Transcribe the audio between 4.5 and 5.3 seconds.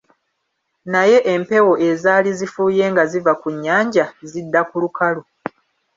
ku lukalu.